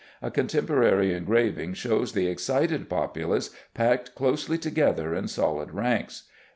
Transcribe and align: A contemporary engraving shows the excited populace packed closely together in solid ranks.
A 0.19 0.31
contemporary 0.31 1.13
engraving 1.13 1.75
shows 1.75 2.13
the 2.13 2.25
excited 2.25 2.89
populace 2.89 3.51
packed 3.75 4.15
closely 4.15 4.57
together 4.57 5.13
in 5.13 5.27
solid 5.27 5.75
ranks. 5.75 6.23